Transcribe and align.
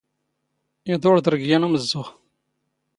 ⵉⴹⵓⵕⴹⵕ 0.91 1.27
ⴳ 1.31 1.35
ⵢⴰⵏ 1.47 1.63
ⵓⵎⵣⵣⵓⵖ. 1.65 2.07